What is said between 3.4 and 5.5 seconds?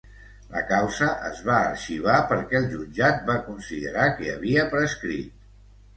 considerar que havia prescrit.